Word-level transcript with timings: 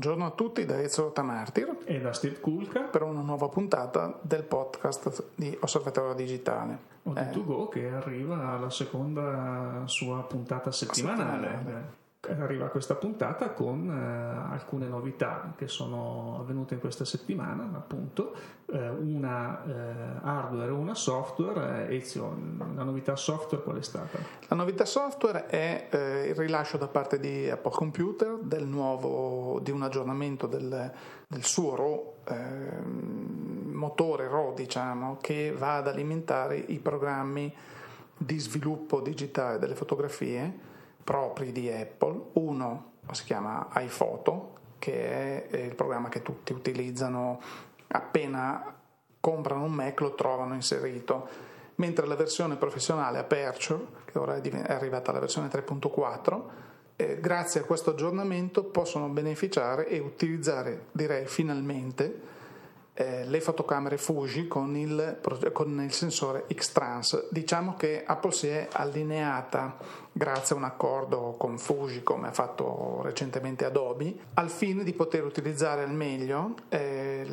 Buongiorno 0.00 0.32
a 0.32 0.34
tutti 0.34 0.64
da 0.64 0.80
Ezio 0.80 1.10
Tamartir 1.10 1.76
e 1.84 2.00
da 2.00 2.14
Steve 2.14 2.40
Kulka 2.40 2.84
per 2.84 3.02
una 3.02 3.20
nuova 3.20 3.48
puntata 3.48 4.18
del 4.22 4.44
podcast 4.44 5.24
di 5.34 5.54
Osservatorio 5.60 6.14
Digitale. 6.14 6.78
Od2Go 7.06 7.64
eh. 7.64 7.68
che 7.68 7.88
arriva 7.90 8.48
alla 8.48 8.70
seconda 8.70 9.82
sua 9.84 10.22
puntata 10.22 10.72
settimanale. 10.72 11.48
settimanale 11.48 11.99
arriva 12.38 12.66
questa 12.68 12.94
puntata 12.94 13.50
con 13.50 13.88
eh, 13.88 14.52
alcune 14.52 14.86
novità 14.86 15.52
che 15.56 15.68
sono 15.68 16.38
avvenute 16.40 16.74
in 16.74 16.80
questa 16.80 17.04
settimana, 17.04 17.70
appunto, 17.74 18.34
eh, 18.66 18.88
una 18.88 19.64
eh, 19.64 20.18
hardware 20.22 20.68
e 20.68 20.72
una 20.72 20.94
software. 20.94 21.88
Eh, 21.88 21.96
Ezio, 21.96 22.36
la 22.74 22.82
novità 22.82 23.16
software 23.16 23.62
qual 23.62 23.78
è 23.78 23.82
stata? 23.82 24.18
La 24.48 24.56
novità 24.56 24.84
software 24.84 25.46
è 25.46 25.88
eh, 25.90 26.28
il 26.28 26.34
rilascio 26.34 26.76
da 26.76 26.88
parte 26.88 27.18
di 27.18 27.48
Apple 27.48 27.72
Computer 27.72 28.38
del 28.42 28.66
nuovo, 28.66 29.58
di 29.60 29.70
un 29.70 29.82
aggiornamento 29.82 30.46
del, 30.46 30.92
del 31.26 31.44
suo 31.44 31.74
RAW, 31.74 32.14
ehm, 32.24 33.70
motore 33.72 34.28
RAW, 34.28 34.54
diciamo, 34.54 35.18
che 35.20 35.54
va 35.56 35.76
ad 35.76 35.88
alimentare 35.88 36.56
i 36.56 36.78
programmi 36.78 37.52
di 38.16 38.38
sviluppo 38.38 39.00
digitale 39.00 39.58
delle 39.58 39.74
fotografie 39.74 40.68
propri 41.02 41.52
di 41.52 41.70
Apple. 41.70 42.30
Uno 42.34 42.92
si 43.12 43.24
chiama 43.24 43.68
iPhoto, 43.76 44.58
che 44.78 45.48
è 45.48 45.56
il 45.56 45.74
programma 45.74 46.08
che 46.08 46.22
tutti 46.22 46.52
utilizzano 46.52 47.40
appena 47.88 48.76
comprano 49.20 49.64
un 49.64 49.72
Mac 49.72 50.00
lo 50.00 50.14
trovano 50.14 50.54
inserito, 50.54 51.28
mentre 51.76 52.06
la 52.06 52.16
versione 52.16 52.56
professionale 52.56 53.18
Aperture, 53.18 53.84
che 54.06 54.18
ora 54.18 54.36
è 54.40 54.72
arrivata 54.72 55.10
alla 55.10 55.20
versione 55.20 55.48
3.4, 55.48 56.42
eh, 56.96 57.20
grazie 57.20 57.60
a 57.60 57.64
questo 57.64 57.90
aggiornamento 57.90 58.64
possono 58.64 59.08
beneficiare 59.08 59.88
e 59.88 59.98
utilizzare, 59.98 60.86
direi 60.92 61.26
finalmente, 61.26 62.38
eh, 63.00 63.24
le 63.24 63.40
fotocamere 63.40 63.96
Fuji 63.96 64.46
con 64.46 64.76
il, 64.76 65.20
con 65.52 65.80
il 65.82 65.92
sensore 65.92 66.44
X-Trans. 66.52 67.28
Diciamo 67.30 67.74
che 67.74 68.04
Apple 68.04 68.30
si 68.30 68.48
è 68.48 68.68
allineata 68.70 69.78
grazie 70.12 70.54
a 70.54 70.58
un 70.58 70.64
accordo 70.64 71.34
con 71.38 71.56
Fuji 71.56 72.02
come 72.02 72.28
ha 72.28 72.32
fatto 72.32 73.00
recentemente 73.02 73.64
Adobe 73.64 74.14
al 74.34 74.50
fine 74.50 74.84
di 74.84 74.92
poter 74.92 75.24
utilizzare 75.24 75.82
al 75.82 75.92
meglio 75.92 76.56
eh, 76.68 77.26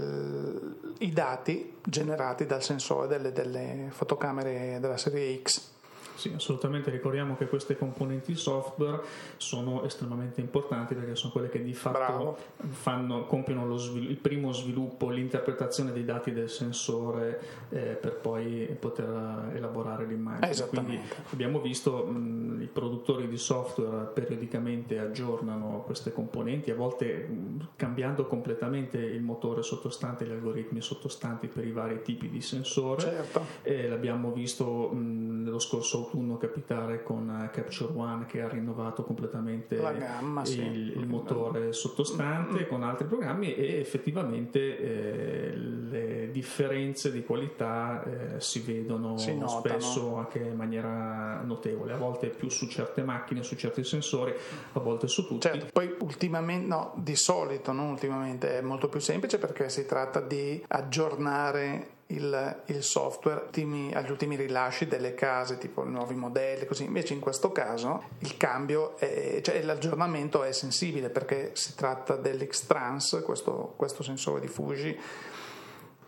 i 1.00 1.12
dati 1.12 1.80
generati 1.84 2.46
dal 2.46 2.64
sensore 2.64 3.08
delle, 3.08 3.34
delle 3.34 3.88
fotocamere 3.90 4.78
della 4.80 4.98
serie 4.98 5.42
X 5.42 5.76
sì, 6.18 6.34
assolutamente. 6.36 6.90
Ricordiamo 6.90 7.38
che 7.38 7.48
queste 7.48 7.78
componenti 7.78 8.36
software 8.36 9.02
sono 9.38 9.84
estremamente 9.84 10.42
importanti 10.42 10.96
perché 10.96 11.16
sono 11.16 11.32
quelle 11.32 11.50
che 11.50 11.62
di 11.64 11.74
fatto 11.74 12.38
fanno, 12.70 13.26
compiono 13.26 13.78
svil- 13.78 14.10
il 14.10 14.18
primo 14.18 14.52
sviluppo, 14.52 15.10
l'interpretazione 15.10 15.92
dei 15.94 16.04
dati 16.04 16.34
del 16.34 16.50
sensore 16.50 17.40
eh, 17.70 17.98
per 18.00 18.16
poi 18.16 18.76
poter 18.80 19.52
elaborare 19.54 20.06
l'immagine. 20.06 20.68
Quindi 20.68 21.00
abbiamo 21.32 21.60
visto 21.60 22.06
mh, 22.06 22.62
i 22.64 22.68
produttori 22.68 23.28
di 23.28 23.38
software 23.38 24.06
periodicamente 24.14 25.00
aggiornano 25.00 25.84
queste 25.86 26.12
componenti, 26.12 26.72
a 26.72 26.76
volte 26.76 27.28
mh, 27.28 27.68
cambiando 27.76 28.26
completamente 28.26 28.98
il 28.98 29.22
motore 29.22 29.62
sottostante, 29.62 30.26
gli 30.26 30.32
algoritmi 30.32 30.82
sottostanti 30.82 31.48
per 31.48 31.66
i 31.66 31.72
vari 31.72 32.02
tipi 32.02 32.28
di 32.28 32.42
sensore. 32.42 33.02
Certo. 33.02 33.42
Eh, 33.62 33.88
l'abbiamo 33.88 34.32
visto 34.32 34.90
mh, 34.90 35.44
nello 35.44 35.60
scorso 35.60 36.07
autunno 36.08 36.38
capitare 36.38 37.04
con 37.04 37.30
eh, 37.30 37.50
Capture 37.52 37.92
One 37.96 38.26
che 38.26 38.42
ha 38.42 38.48
rinnovato 38.48 39.04
completamente 39.04 39.76
gamma, 39.76 40.42
il, 40.42 40.48
sì. 40.48 40.62
il, 40.62 41.06
mottore 41.08 41.74
sottostante 41.74 42.68
con 42.68 42.84
altri 42.84 43.06
programmi 43.06 43.54
e 43.54 43.80
effettivamente 43.80 44.60
eh, 44.60 45.56
le 45.56 46.32
differenze 46.32 47.12
di 47.12 47.24
qualità 47.24 48.04
eh, 48.04 48.40
si 48.40 48.62
vedono 48.62 49.18
si 49.18 49.38
spesso 49.46 50.16
anche 50.16 50.40
in 50.40 50.56
maniera 50.56 51.42
notevole, 51.44 51.94
a 51.94 51.98
volte 51.98 52.28
più 52.28 52.50
su 52.50 52.68
certe 52.68 53.04
macchine, 53.04 53.44
su 53.44 53.56
certi 53.56 53.84
sensori, 53.84 54.34
a 54.74 54.80
volte 54.80 55.08
su 55.08 55.26
tutti. 55.26 55.42
Certo, 55.42 55.68
poi 55.72 55.96
ultimamente, 56.00 56.68
no, 56.68 56.94
di 56.96 57.16
solito, 57.16 57.72
non 57.72 57.90
ultimamente, 57.90 58.58
è 58.58 58.62
molto 58.62 58.88
più 58.90 59.00
semplice 59.00 59.38
perché 59.38 59.70
si 59.70 59.86
tratta 59.86 60.22
di 60.22 60.64
aggiornare 60.68 61.96
il, 62.08 62.62
il 62.66 62.84
software 62.84 63.42
ultimi, 63.46 63.94
agli 63.94 64.10
ultimi 64.10 64.36
rilasci 64.36 64.88
delle 64.88 65.14
case, 65.14 65.58
tipo 65.58 65.84
i 65.84 65.90
nuovi 65.90 66.16
modelli, 66.16 66.66
così. 66.66 66.84
Invece 66.84 67.14
in 67.14 67.20
questo 67.20 67.52
caso 67.52 68.04
il 68.20 68.38
cambio, 68.38 68.98
è, 68.98 69.42
cioè 69.42 69.62
l'aggiornamento 69.64 70.44
è 70.44 70.52
sensibile 70.52 71.10
perché 71.10 71.52
si 71.54 71.76
tratta 71.76 72.16
dell'X-Trans, 72.16 73.22
questo, 73.26 73.74
questo 73.76 74.04
sensore 74.04 74.40
di 74.42 74.48
Fuji 74.48 74.98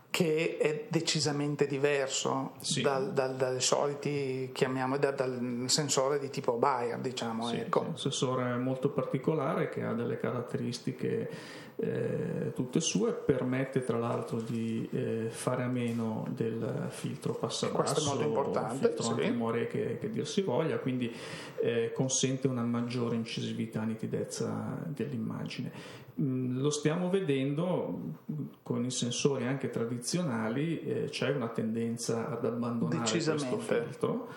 che 0.09 0.57
è 0.57 0.85
decisamente 0.87 1.67
diverso 1.67 2.53
sì. 2.61 2.81
dal, 2.81 3.13
dal, 3.13 3.35
dai 3.35 3.61
soliti, 3.61 4.49
chiamiamo, 4.53 4.97
dal, 4.97 5.13
dal, 5.13 5.63
sensore 5.67 6.17
di 6.19 6.29
tipo 6.29 6.53
Bayer, 6.53 6.99
diciamo. 6.99 7.47
Sì, 7.47 7.57
ecco. 7.57 7.81
un 7.81 7.97
sensore 7.97 8.55
molto 8.57 8.89
particolare 8.89 9.69
che 9.69 9.83
ha 9.83 9.93
delle 9.93 10.17
caratteristiche 10.17 11.29
eh, 11.75 12.51
tutte 12.55 12.81
sue, 12.81 13.13
permette 13.13 13.83
tra 13.83 13.97
l'altro 13.97 14.41
di 14.41 14.89
eh, 14.91 15.27
fare 15.29 15.63
a 15.63 15.67
meno 15.67 16.27
del 16.31 16.87
filtro 16.89 17.33
passabasso, 17.33 17.77
questo 17.77 18.01
è 18.01 18.03
molto 18.03 18.23
importante, 18.23 18.87
filtro 18.87 19.03
sì. 19.03 19.11
antimore 19.11 19.67
che, 19.67 19.97
che 19.99 20.09
dir 20.09 20.27
si 20.27 20.41
voglia, 20.41 20.77
quindi 20.79 21.13
eh, 21.61 21.91
consente 21.93 22.47
una 22.47 22.63
maggiore 22.63 23.15
incisività 23.15 23.83
e 23.83 23.85
nitidezza 23.85 24.79
dell'immagine. 24.87 26.07
Mm, 26.19 26.59
lo 26.59 26.69
stiamo 26.69 27.09
vedendo 27.09 28.17
con 28.61 28.83
i 28.83 28.91
sensori 28.91 29.45
anche 29.45 29.69
tradizionali, 29.69 30.81
eh, 30.81 31.05
c'è 31.09 31.29
una 31.29 31.47
tendenza 31.47 32.29
ad 32.29 32.43
abbandonare 32.45 33.09
questo 33.09 33.57
filtro 33.59 34.27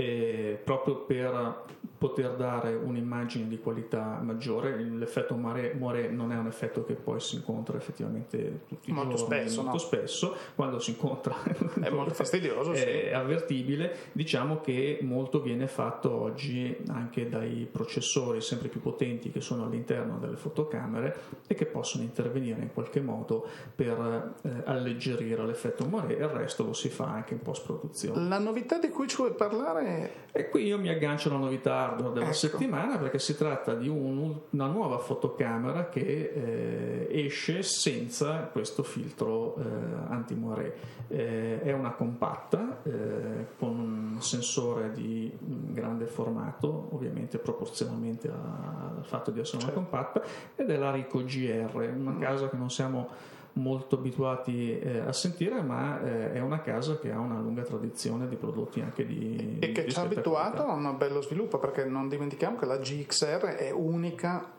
eh, 0.00 0.58
proprio 0.64 0.96
per 0.96 1.64
poter 1.98 2.34
dare 2.34 2.74
un'immagine 2.74 3.46
di 3.46 3.58
qualità 3.58 4.18
maggiore. 4.22 4.74
L'effetto 4.78 5.36
mare, 5.36 5.74
more 5.74 6.08
non 6.08 6.32
è 6.32 6.36
un 6.38 6.46
effetto 6.46 6.82
che 6.84 6.94
poi 6.94 7.20
si 7.20 7.34
incontra 7.36 7.76
effettivamente 7.76 8.62
tutti 8.66 8.90
molto 8.90 9.12
i 9.12 9.16
giorni, 9.16 9.34
spesso, 9.36 9.56
molto 9.56 9.72
no? 9.72 9.78
spesso, 9.78 10.36
quando 10.54 10.78
si 10.78 10.90
incontra 10.92 11.36
è 11.82 11.90
molto 11.90 12.14
fastidioso, 12.14 12.72
è 12.72 13.08
sì. 13.08 13.14
avvertibile. 13.14 13.94
Diciamo 14.12 14.62
che 14.62 15.00
molto 15.02 15.42
viene 15.42 15.66
fatto 15.66 16.10
oggi 16.10 16.74
anche 16.88 17.28
dai 17.28 17.68
processori 17.70 18.40
sempre 18.40 18.68
più 18.68 18.80
potenti 18.80 19.30
che 19.30 19.42
sono 19.42 19.64
all'interno 19.64 20.18
delle 20.18 20.36
fotocamere 20.36 21.14
e 21.46 21.54
che 21.54 21.66
possono 21.66 22.02
intervenire 22.02 22.62
in 22.62 22.72
qualche 22.72 23.02
modo 23.02 23.46
per 23.74 24.36
eh, 24.42 24.50
alleggerire 24.64 25.44
l'effetto 25.44 25.88
e 26.08 26.14
il 26.14 26.28
resto 26.28 26.64
lo 26.64 26.72
si 26.72 26.88
fa 26.88 27.10
anche 27.10 27.34
in 27.34 27.42
post 27.42 27.64
produzione. 27.64 28.26
La 28.26 28.38
novità 28.38 28.78
di 28.78 28.88
cui 28.88 29.06
ci 29.06 29.16
vuoi 29.16 29.32
parlare 29.32 29.89
e 30.32 30.48
qui 30.48 30.66
io 30.66 30.78
mi 30.78 30.88
aggancio 30.88 31.28
alla 31.28 31.38
novità 31.38 31.74
hardware 31.74 32.12
della 32.12 32.26
ecco. 32.26 32.34
settimana 32.34 32.98
perché 32.98 33.18
si 33.18 33.36
tratta 33.36 33.74
di 33.74 33.88
un, 33.88 34.38
una 34.50 34.66
nuova 34.66 34.98
fotocamera 34.98 35.88
che 35.88 36.32
eh, 36.32 37.24
esce 37.24 37.64
senza 37.64 38.48
questo 38.52 38.84
filtro 38.84 39.56
eh, 39.56 39.62
anti-moiré. 40.08 40.98
Eh, 41.08 41.60
è 41.62 41.72
una 41.72 41.90
compatta 41.90 42.80
eh, 42.84 43.46
con 43.58 43.78
un 43.78 44.22
sensore 44.22 44.92
di 44.92 45.32
grande 45.40 46.06
formato, 46.06 46.90
ovviamente 46.92 47.38
proporzionalmente 47.38 48.28
al 48.28 49.04
fatto 49.04 49.32
di 49.32 49.40
essere 49.40 49.64
una 49.64 49.72
certo. 49.72 49.80
compatta, 49.80 50.22
ed 50.54 50.70
è 50.70 50.76
la 50.76 50.92
Ricoh 50.92 51.24
GR, 51.24 51.92
una 51.96 52.12
mm. 52.12 52.20
casa 52.20 52.48
che 52.48 52.56
non 52.56 52.70
siamo 52.70 53.08
molto 53.54 53.96
abituati 53.96 54.78
eh, 54.78 54.98
a 55.00 55.12
sentire, 55.12 55.60
ma 55.62 56.02
eh, 56.02 56.32
è 56.32 56.40
una 56.40 56.60
casa 56.60 56.98
che 56.98 57.10
ha 57.10 57.18
una 57.18 57.40
lunga 57.40 57.62
tradizione 57.62 58.28
di 58.28 58.36
prodotti 58.36 58.80
anche 58.80 59.04
di... 59.04 59.58
E 59.60 59.72
che 59.72 59.84
di 59.84 59.90
ci 59.90 59.98
ha 59.98 60.02
abituato 60.02 60.64
a 60.64 60.74
un 60.74 60.96
bello 60.96 61.20
sviluppo, 61.20 61.58
perché 61.58 61.84
non 61.84 62.08
dimentichiamo 62.08 62.56
che 62.56 62.66
la 62.66 62.78
GXR 62.78 63.46
è 63.56 63.70
unica 63.70 64.58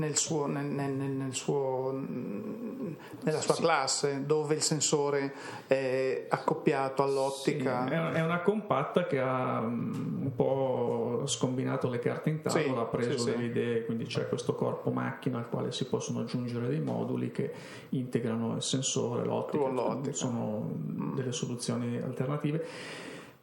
nel 0.00 0.16
suo, 0.16 0.46
nel, 0.46 0.64
nel, 0.64 1.34
suo, 1.34 1.92
nella 1.92 3.40
sua 3.40 3.54
sì. 3.54 3.60
classe 3.60 4.26
dove 4.26 4.54
il 4.54 4.62
sensore 4.62 5.32
è 5.66 6.26
accoppiato 6.28 7.02
all'ottica. 7.02 7.86
Sì, 7.86 7.92
è 7.92 8.22
una 8.22 8.40
compatta 8.40 9.06
che 9.06 9.20
ha 9.20 9.60
mm, 9.60 10.22
un 10.22 10.34
po' 10.34 11.22
scombinato 11.26 11.88
le 11.88 11.98
carte 11.98 12.30
in 12.30 12.40
tavola, 12.40 12.62
sì, 12.62 12.70
ha 12.70 12.84
preso 12.84 13.24
delle 13.24 13.44
idee, 13.44 13.84
quindi 13.84 14.04
c'è 14.04 14.28
questo 14.28 14.54
corpo 14.54 14.90
macchina 14.90 15.38
al 15.38 15.48
quale 15.48 15.70
si 15.70 15.86
possono 15.86 16.20
aggiungere 16.20 16.68
dei 16.68 16.80
moduli 16.80 17.30
che 17.30 17.52
integrano 17.90 18.56
il 18.56 18.62
sensore, 18.62 19.24
l'ottica, 19.24 19.68
l'ottica. 19.68 20.16
sono 20.16 20.70
delle 21.14 21.32
soluzioni 21.32 22.00
alternative 22.00 22.66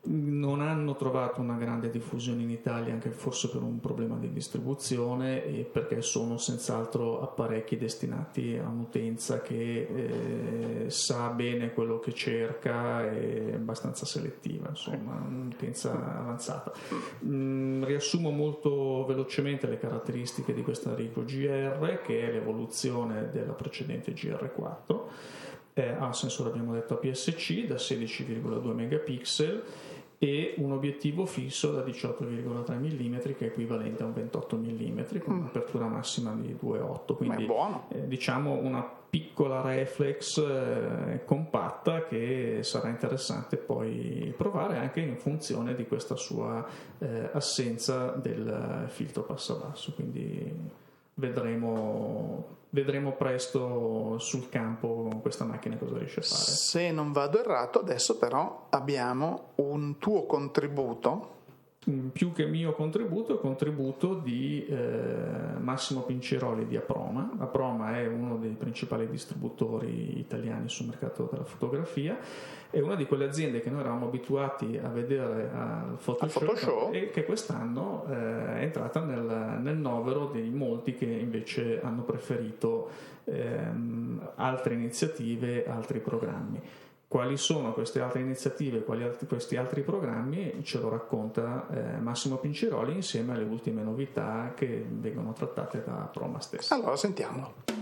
non 0.09 0.61
hanno 0.61 0.95
trovato 0.95 1.41
una 1.41 1.55
grande 1.55 1.89
diffusione 1.89 2.41
in 2.41 2.49
Italia, 2.49 2.93
anche 2.93 3.09
forse 3.09 3.49
per 3.49 3.61
un 3.61 3.79
problema 3.79 4.15
di 4.15 4.31
distribuzione 4.31 5.43
e 5.45 5.63
perché 5.63 6.01
sono 6.01 6.37
senz'altro 6.37 7.21
apparecchi 7.21 7.77
destinati 7.77 8.57
a 8.57 8.67
un'utenza 8.67 9.41
che 9.41 10.85
eh, 10.85 10.89
sa 10.89 11.27
bene 11.29 11.73
quello 11.73 11.99
che 11.99 12.13
cerca 12.13 13.09
e 13.11 13.51
è 13.51 13.53
abbastanza 13.55 14.05
selettiva, 14.05 14.69
insomma, 14.69 15.21
un'utenza 15.27 15.91
avanzata. 16.19 16.71
Mm, 17.25 17.83
riassumo 17.83 18.29
molto 18.29 19.05
velocemente 19.05 19.67
le 19.67 19.77
caratteristiche 19.77 20.53
di 20.53 20.61
questa 20.61 20.95
Rico 20.95 21.23
GR, 21.23 22.01
che 22.03 22.27
è 22.27 22.31
l'evoluzione 22.31 23.29
della 23.31 23.53
precedente 23.53 24.13
GR4. 24.13 24.99
Eh, 25.73 25.89
ha 25.89 26.05
un 26.05 26.15
sensore, 26.15 26.49
abbiamo 26.49 26.73
detto, 26.73 26.95
APS-C 26.95 27.67
da 27.67 27.75
16,2 27.75 28.73
megapixel 28.73 29.63
e 30.19 30.55
un 30.57 30.71
obiettivo 30.71 31.25
fisso 31.25 31.71
da 31.71 31.83
18,3 31.83 32.73
mm 32.75 33.19
che 33.19 33.37
è 33.37 33.43
equivalente 33.45 34.01
a 34.01 34.07
un 34.07 34.13
28 34.13 34.57
mm 34.57 34.99
con 35.23 35.35
mm. 35.35 35.39
un'apertura 35.39 35.85
massima 35.87 36.33
di 36.33 36.57
2,8 36.59 37.15
quindi 37.15 37.47
eh, 37.89 38.07
diciamo 38.07 38.53
una 38.53 38.81
piccola 39.09 39.61
reflex 39.61 40.37
eh, 40.37 41.21
compatta 41.23 42.03
che 42.05 42.59
sarà 42.61 42.89
interessante 42.89 43.57
poi 43.57 44.33
provare 44.35 44.77
anche 44.77 45.01
in 45.01 45.17
funzione 45.17 45.75
di 45.75 45.85
questa 45.85 46.15
sua 46.15 46.65
eh, 46.97 47.29
assenza 47.31 48.11
del 48.11 48.85
filtro 48.87 49.23
passabasso 49.23 49.93
quindi 49.93 50.85
vedremo 51.17 52.55
vedremo 52.69 53.13
presto 53.13 54.19
sul 54.19 54.49
campo 54.49 55.09
questa 55.21 55.45
macchina 55.45 55.77
cosa 55.77 55.97
riesce 55.97 56.19
a 56.19 56.23
fare. 56.23 56.41
Se 56.41 56.91
non 56.91 57.11
vado 57.11 57.39
errato, 57.39 57.79
adesso 57.79 58.17
però 58.17 58.67
abbiamo 58.69 59.51
un 59.55 59.97
tuo 59.97 60.25
contributo 60.25 61.35
più 62.11 62.33
che 62.33 62.45
mio 62.45 62.73
contributo, 62.73 63.37
contributo 63.37 64.15
di 64.15 64.65
eh, 64.65 65.57
Massimo 65.59 66.01
Pinceroli 66.01 66.67
di 66.67 66.75
Aproma. 66.75 67.31
Aproma 67.37 67.97
è 67.97 68.07
uno 68.07 68.35
dei 68.37 68.55
principali 68.57 69.07
distributori 69.09 70.19
italiani 70.19 70.67
sul 70.67 70.87
mercato 70.87 71.29
della 71.31 71.45
fotografia, 71.45 72.17
è 72.69 72.81
una 72.81 72.95
di 72.95 73.05
quelle 73.05 73.25
aziende 73.25 73.61
che 73.61 73.69
noi 73.69 73.79
eravamo 73.79 74.07
abituati 74.07 74.77
a 74.81 74.89
vedere 74.89 75.49
al 75.53 75.97
Photoshop, 76.03 76.41
al 76.41 76.47
Photoshop. 76.47 76.93
e 76.93 77.09
che 77.09 77.23
quest'anno 77.23 78.05
eh, 78.09 78.13
è 78.13 78.61
entrata 78.63 79.05
nel, 79.05 79.59
nel, 79.61 79.77
novero 79.77 80.25
dei 80.25 80.49
molti 80.49 80.93
che 80.93 81.05
invece 81.05 81.79
hanno 81.81 82.01
preferito 82.03 82.89
ehm, 83.23 84.31
altre 84.35 84.73
iniziative, 84.73 85.65
altri 85.65 85.99
programmi. 85.99 86.61
Quali 87.07 87.37
sono 87.37 87.71
queste 87.71 88.01
altre 88.01 88.19
iniziative, 88.19 88.83
quali 88.83 89.03
altri, 89.03 89.27
questi 89.27 89.55
altri 89.55 89.81
programmi, 89.81 90.59
ce 90.63 90.77
lo 90.79 90.89
racconta 90.89 91.65
eh, 91.69 91.99
Massimo 91.99 92.35
Pinciroli 92.35 92.95
insieme 92.95 93.33
alle 93.33 93.45
ultime 93.45 93.81
novità 93.81 94.51
che 94.53 94.85
vengono 94.89 95.31
trattate 95.31 95.81
da 95.85 96.09
Proma 96.11 96.41
stessa. 96.41 96.75
Allora, 96.75 96.97
sentiamolo. 96.97 97.76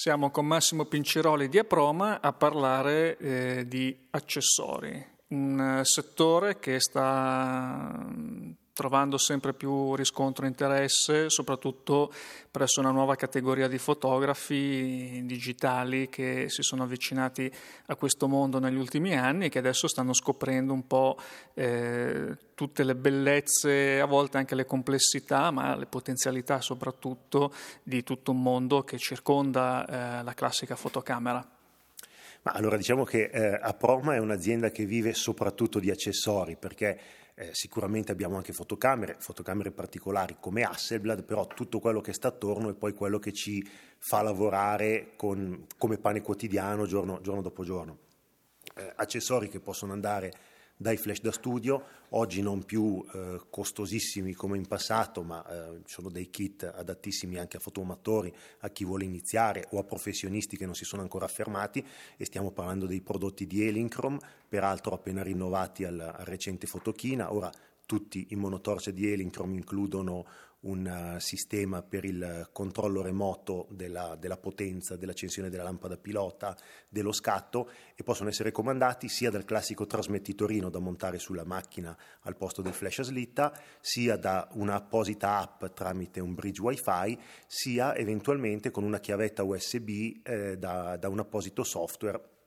Siamo 0.00 0.30
con 0.30 0.46
Massimo 0.46 0.86
Pinceroli 0.86 1.50
di 1.50 1.58
Aproma 1.58 2.22
a 2.22 2.32
parlare 2.32 3.18
eh, 3.18 3.68
di 3.68 3.94
accessori, 4.12 5.06
un 5.28 5.82
settore 5.84 6.58
che 6.58 6.80
sta 6.80 8.08
trovando 8.80 9.18
sempre 9.18 9.52
più 9.52 9.94
riscontro 9.94 10.46
e 10.46 10.48
interesse, 10.48 11.28
soprattutto 11.28 12.10
presso 12.50 12.80
una 12.80 12.90
nuova 12.90 13.14
categoria 13.14 13.68
di 13.68 13.76
fotografi 13.76 15.20
digitali 15.26 16.08
che 16.08 16.46
si 16.48 16.62
sono 16.62 16.84
avvicinati 16.84 17.52
a 17.88 17.94
questo 17.94 18.26
mondo 18.26 18.58
negli 18.58 18.78
ultimi 18.78 19.14
anni 19.14 19.44
e 19.44 19.48
che 19.50 19.58
adesso 19.58 19.86
stanno 19.86 20.14
scoprendo 20.14 20.72
un 20.72 20.86
po' 20.86 21.18
eh, 21.52 22.34
tutte 22.54 22.82
le 22.82 22.94
bellezze, 22.94 24.00
a 24.00 24.06
volte 24.06 24.38
anche 24.38 24.54
le 24.54 24.64
complessità, 24.64 25.50
ma 25.50 25.76
le 25.76 25.84
potenzialità 25.84 26.62
soprattutto 26.62 27.52
di 27.82 28.02
tutto 28.02 28.30
un 28.30 28.40
mondo 28.40 28.82
che 28.82 28.96
circonda 28.96 29.84
eh, 29.84 30.22
la 30.22 30.32
classica 30.32 30.74
fotocamera. 30.74 31.46
Ma 32.44 32.52
allora 32.52 32.78
diciamo 32.78 33.04
che 33.04 33.24
eh, 33.30 33.58
Aproma 33.60 34.14
è 34.14 34.18
un'azienda 34.18 34.70
che 34.70 34.86
vive 34.86 35.12
soprattutto 35.12 35.78
di 35.78 35.90
accessori 35.90 36.56
perché 36.56 36.98
eh, 37.40 37.54
sicuramente 37.54 38.12
abbiamo 38.12 38.36
anche 38.36 38.52
fotocamere, 38.52 39.16
fotocamere 39.18 39.70
particolari 39.70 40.36
come 40.38 40.62
Hasselblad, 40.62 41.24
però 41.24 41.46
tutto 41.46 41.80
quello 41.80 42.02
che 42.02 42.12
sta 42.12 42.28
attorno 42.28 42.68
è 42.68 42.74
poi 42.74 42.92
quello 42.92 43.18
che 43.18 43.32
ci 43.32 43.66
fa 43.96 44.20
lavorare 44.20 45.12
con, 45.16 45.66
come 45.78 45.96
pane 45.96 46.20
quotidiano 46.20 46.84
giorno, 46.84 47.22
giorno 47.22 47.40
dopo 47.40 47.64
giorno. 47.64 47.98
Eh, 48.74 48.92
accessori 48.94 49.48
che 49.48 49.58
possono 49.58 49.92
andare 49.92 50.32
dai 50.80 50.96
flash 50.96 51.20
da 51.20 51.30
studio, 51.30 51.84
oggi 52.10 52.40
non 52.40 52.64
più 52.64 53.04
eh, 53.12 53.38
costosissimi 53.50 54.32
come 54.32 54.56
in 54.56 54.66
passato, 54.66 55.22
ma 55.22 55.44
eh, 55.46 55.82
sono 55.84 56.08
dei 56.08 56.30
kit 56.30 56.62
adattissimi 56.62 57.36
anche 57.36 57.58
a 57.58 57.60
fotoamatori, 57.60 58.34
a 58.60 58.70
chi 58.70 58.86
vuole 58.86 59.04
iniziare 59.04 59.66
o 59.72 59.78
a 59.78 59.84
professionisti 59.84 60.56
che 60.56 60.64
non 60.64 60.74
si 60.74 60.86
sono 60.86 61.02
ancora 61.02 61.26
affermati 61.26 61.86
e 62.16 62.24
stiamo 62.24 62.50
parlando 62.50 62.86
dei 62.86 63.02
prodotti 63.02 63.46
di 63.46 63.66
Elincrom, 63.66 64.18
peraltro 64.48 64.94
appena 64.94 65.22
rinnovati 65.22 65.84
al, 65.84 66.00
al 66.00 66.24
recente 66.24 66.66
Fotochina, 66.66 67.30
ora 67.30 67.52
tutti 67.90 68.28
i 68.30 68.36
monotorce 68.36 68.92
di 68.92 69.10
Elincrom 69.10 69.52
includono 69.52 70.24
un 70.60 71.14
uh, 71.16 71.18
sistema 71.18 71.82
per 71.82 72.04
il 72.04 72.50
controllo 72.52 73.02
remoto 73.02 73.66
della, 73.70 74.14
della, 74.14 74.36
potenza, 74.36 74.94
dell'accensione 74.94 75.50
della 75.50 75.64
lampada 75.64 75.96
pilota, 75.96 76.56
dello 76.88 77.10
scatto 77.10 77.68
e 77.96 78.04
possono 78.04 78.28
essere 78.28 78.52
comandati 78.52 79.08
sia 79.08 79.28
dal 79.28 79.44
classico 79.44 79.86
trasmettitorino 79.86 80.70
da 80.70 80.78
montare 80.78 81.18
sulla 81.18 81.44
macchina 81.44 81.98
al 82.20 82.36
posto 82.36 82.62
del 82.62 82.74
flash 82.74 83.00
a 83.00 83.02
slitta, 83.02 83.60
sia 83.80 84.16
da 84.16 84.46
un'apposita 84.52 85.38
app 85.38 85.64
tramite 85.74 86.20
un 86.20 86.34
bridge 86.34 86.60
wifi, 86.60 87.18
sia 87.48 87.96
eventualmente 87.96 88.70
con 88.70 88.84
una 88.84 89.00
chiavetta 89.00 89.42
USB 89.42 90.20
eh, 90.22 90.56
da, 90.56 90.96
da 90.96 91.08
un 91.08 91.18
apposito 91.18 91.64
software 91.64 92.38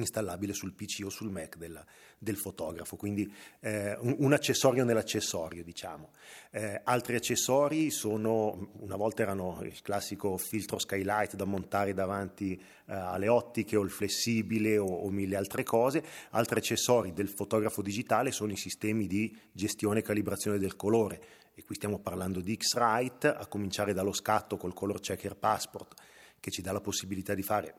installabile 0.00 0.52
sul 0.52 0.72
PC 0.72 1.02
o 1.04 1.08
sul 1.08 1.30
Mac 1.30 1.56
del, 1.56 1.82
del 2.18 2.36
fotografo, 2.36 2.96
quindi 2.96 3.32
eh, 3.60 3.96
un, 4.00 4.16
un, 4.18 4.32
accessorio 4.32 4.84
nell'accessorio, 4.84 5.62
diciamo. 5.62 6.10
Eh, 6.50 6.80
altri 6.84 7.16
accessori 7.16 7.90
sono, 7.90 8.70
una 8.80 8.96
volta 8.96 9.22
erano 9.22 9.58
il 9.62 9.80
classico 9.82 10.36
filtro 10.36 10.78
skylight 10.78 11.36
da 11.36 11.44
montare 11.44 11.94
davanti 11.94 12.54
eh, 12.54 12.94
alle 12.94 13.28
ottiche 13.28 13.76
o 13.76 13.82
il 13.82 13.90
flessibile 13.90 14.78
o, 14.78 14.86
o, 14.86 15.10
mille 15.10 15.36
altre 15.36 15.62
cose, 15.62 16.02
altri 16.30 16.58
accessori 16.58 17.12
del 17.12 17.28
fotografo 17.28 17.82
digitale 17.82 18.32
sono 18.32 18.52
i 18.52 18.56
sistemi 18.56 19.06
di 19.06 19.36
gestione 19.52 20.00
e 20.00 20.02
calibrazione 20.02 20.58
del 20.58 20.76
colore, 20.76 21.20
e 21.54 21.64
qui 21.64 21.74
stiamo 21.74 21.98
parlando 21.98 22.40
di 22.40 22.56
X-Rite, 22.56 23.28
a 23.28 23.46
cominciare 23.46 23.92
dallo 23.92 24.12
scatto 24.12 24.56
col 24.56 24.74
Color 24.74 25.00
Checker 25.00 25.36
Passport, 25.36 25.94
che 26.38 26.50
ci 26.52 26.62
dà 26.62 26.70
la 26.70 26.80
possibilità 26.80 27.34
di 27.34 27.42
fare 27.42 27.74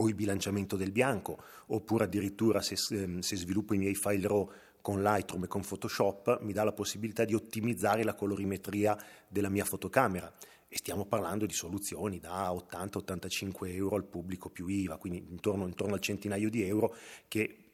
o 0.00 0.08
il 0.08 0.14
bilanciamento 0.14 0.76
del 0.76 0.90
bianco, 0.92 1.42
oppure 1.66 2.04
addirittura 2.04 2.60
se, 2.60 2.76
ehm, 2.90 3.20
se, 3.20 3.36
sviluppo 3.36 3.74
i 3.74 3.78
miei 3.78 3.94
file 3.94 4.26
RAW 4.26 4.50
con 4.80 5.02
Lightroom 5.02 5.44
e 5.44 5.48
con 5.48 5.62
Photoshop 5.62 6.40
mi 6.42 6.52
dà 6.52 6.64
la 6.64 6.72
possibilità 6.72 7.24
di 7.24 7.34
ottimizzare 7.34 8.04
la 8.04 8.14
colorimetria 8.14 8.96
della 9.28 9.48
mia 9.48 9.64
fotocamera. 9.64 10.32
E 10.70 10.76
stiamo 10.76 11.06
parlando 11.06 11.46
di 11.46 11.54
soluzioni 11.54 12.18
da 12.18 12.52
80-85 12.52 13.72
euro 13.72 13.96
al 13.96 14.04
pubblico 14.04 14.50
più 14.50 14.66
IVA, 14.66 14.98
quindi 14.98 15.24
intorno, 15.30 15.66
intorno 15.66 15.94
al 15.94 16.00
centinaio 16.00 16.50
di 16.50 16.62
euro 16.62 16.94
che 17.26 17.67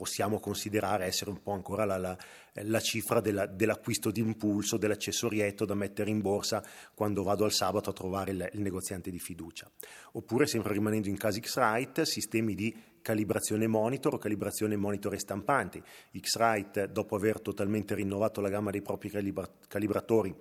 possiamo 0.00 0.40
considerare 0.40 1.04
essere 1.04 1.28
un 1.28 1.42
po' 1.42 1.52
ancora 1.52 1.84
la, 1.84 1.98
la, 1.98 2.16
la 2.54 2.80
cifra 2.80 3.20
della, 3.20 3.44
dell'acquisto 3.44 4.10
d'impulso, 4.10 4.78
dell'accessorietto 4.78 5.66
da 5.66 5.74
mettere 5.74 6.08
in 6.08 6.22
borsa 6.22 6.64
quando 6.94 7.22
vado 7.22 7.44
al 7.44 7.52
sabato 7.52 7.90
a 7.90 7.92
trovare 7.92 8.30
il, 8.30 8.50
il 8.54 8.62
negoziante 8.62 9.10
di 9.10 9.18
fiducia. 9.18 9.70
Oppure, 10.12 10.46
sempre 10.46 10.72
rimanendo 10.72 11.10
in 11.10 11.18
casi 11.18 11.42
X-Rite, 11.42 12.06
sistemi 12.06 12.54
di 12.54 12.74
calibrazione 13.02 13.66
monitor 13.66 14.14
o 14.14 14.16
calibrazione 14.18 14.74
monitor 14.74 15.12
e 15.12 15.18
stampanti. 15.18 15.82
X-Rite, 16.18 16.90
dopo 16.90 17.14
aver 17.14 17.42
totalmente 17.42 17.94
rinnovato 17.94 18.40
la 18.40 18.48
gamma 18.48 18.70
dei 18.70 18.80
propri 18.80 19.10
calibra- 19.10 19.50
calibratori 19.68 20.34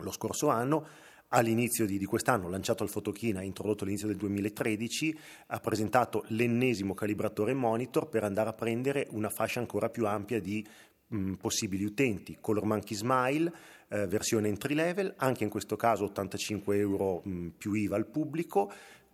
lo 0.00 0.10
scorso 0.10 0.48
anno, 0.48 0.86
all'inizio 1.32 1.86
di, 1.86 1.98
di 1.98 2.04
quest'anno, 2.04 2.48
lanciato 2.48 2.82
al 2.82 2.88
Fotochina, 2.88 3.42
introdotto 3.42 3.84
all'inizio 3.84 4.08
del 4.08 4.16
2013, 4.16 5.18
ha 5.48 5.60
presentato 5.60 6.24
l'ennesimo 6.28 6.94
calibratore 6.94 7.54
monitor 7.54 8.08
per 8.08 8.24
andare 8.24 8.50
a 8.50 8.54
prendere 8.54 9.06
una 9.10 9.30
fascia 9.30 9.60
ancora 9.60 9.88
più 9.88 10.06
ampia 10.06 10.40
di 10.40 10.64
mh, 11.08 11.32
possibili 11.34 11.84
utenti. 11.84 12.36
Color 12.40 12.64
Monkey 12.64 12.96
Smile, 12.96 13.52
eh, 13.88 14.06
versione 14.06 14.48
entry 14.48 14.74
level, 14.74 15.14
anche 15.16 15.44
in 15.44 15.50
questo 15.50 15.76
caso 15.76 16.04
85 16.04 16.76
euro 16.76 17.20
mh, 17.24 17.48
più 17.58 17.72
IVA 17.72 17.96
al 17.96 18.06
pubblico, 18.06 18.72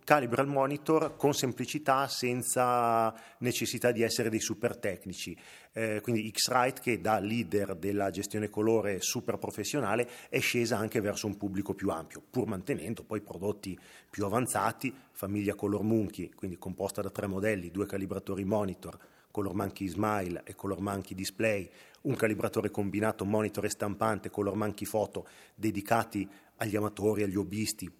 calibra 0.09 0.41
il 0.41 0.47
monitor 0.47 1.15
con 1.17 1.35
semplicità, 1.35 2.07
senza 2.07 3.13
necessità 3.41 3.91
di 3.91 4.01
essere 4.01 4.31
dei 4.31 4.39
super 4.39 4.75
tecnici. 4.75 5.37
Eh, 5.71 5.99
quindi 6.01 6.27
X-Rite, 6.31 6.81
che 6.81 6.99
da 6.99 7.19
leader 7.19 7.75
della 7.75 8.09
gestione 8.09 8.49
colore 8.49 9.01
super 9.01 9.37
professionale, 9.37 10.09
è 10.29 10.39
scesa 10.39 10.79
anche 10.79 10.99
verso 10.99 11.27
un 11.27 11.37
pubblico 11.37 11.75
più 11.75 11.91
ampio, 11.91 12.23
pur 12.27 12.47
mantenendo 12.47 13.03
poi 13.03 13.21
prodotti 13.21 13.77
più 14.09 14.25
avanzati, 14.25 14.91
famiglia 15.11 15.53
Color 15.53 15.83
Monkey, 15.83 16.31
quindi 16.31 16.57
composta 16.57 17.03
da 17.03 17.11
tre 17.11 17.27
modelli, 17.27 17.69
due 17.69 17.85
calibratori 17.85 18.43
monitor, 18.43 18.97
Color 19.29 19.53
Monkey 19.53 19.87
Smile 19.89 20.41
e 20.43 20.55
Color 20.55 20.81
Monkey 20.81 21.15
Display, 21.15 21.69
un 22.01 22.15
calibratore 22.15 22.71
combinato 22.71 23.25
monitor 23.25 23.65
e 23.65 23.69
stampante 23.69 24.31
Color 24.31 24.55
Monkey 24.55 24.87
Photo 24.87 25.27
dedicati 25.53 26.27
agli 26.55 26.75
amatori, 26.75 27.21
agli 27.21 27.37
hobbisti 27.37 27.98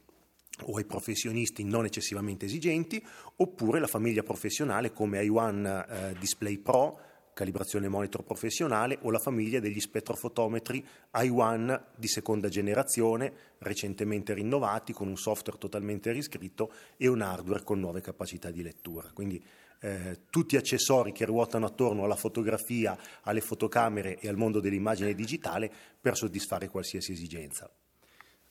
o 0.63 0.77
ai 0.77 0.85
professionisti 0.85 1.63
non 1.63 1.85
eccessivamente 1.85 2.45
esigenti, 2.45 3.03
oppure 3.37 3.79
la 3.79 3.87
famiglia 3.87 4.23
professionale 4.23 4.91
come 4.91 5.21
i1 5.21 5.85
eh, 5.87 6.15
Display 6.19 6.57
Pro, 6.57 6.99
calibrazione 7.33 7.87
monitor 7.87 8.23
professionale, 8.23 8.97
o 9.01 9.11
la 9.11 9.19
famiglia 9.19 9.59
degli 9.59 9.79
spettrofotometri 9.79 10.85
i1 11.13 11.81
di 11.95 12.07
seconda 12.07 12.49
generazione, 12.49 13.31
recentemente 13.59 14.33
rinnovati, 14.33 14.91
con 14.91 15.07
un 15.07 15.15
software 15.15 15.57
totalmente 15.57 16.11
riscritto 16.11 16.73
e 16.97 17.07
un 17.07 17.21
hardware 17.21 17.63
con 17.63 17.79
nuove 17.79 18.01
capacità 18.01 18.51
di 18.51 18.61
lettura. 18.61 19.09
Quindi 19.13 19.41
eh, 19.81 20.23
tutti 20.29 20.57
accessori 20.57 21.13
che 21.13 21.25
ruotano 21.25 21.65
attorno 21.65 22.03
alla 22.03 22.15
fotografia, 22.15 22.97
alle 23.23 23.41
fotocamere 23.41 24.19
e 24.19 24.27
al 24.27 24.35
mondo 24.35 24.59
dell'immagine 24.59 25.13
digitale 25.13 25.71
per 26.01 26.17
soddisfare 26.17 26.67
qualsiasi 26.67 27.13
esigenza. 27.13 27.71